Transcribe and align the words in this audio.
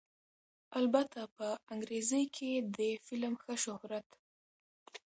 البته 0.79 1.19
په 1.37 1.47
انګرېزۍ 1.73 2.23
کښې 2.35 2.51
دې 2.77 2.91
فلم 3.07 3.33
ښۀ 3.41 3.53
شهرت 3.65 4.07